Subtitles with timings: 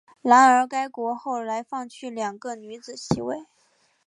[0.23, 3.45] 然而该国后来放弃了两个女子席位。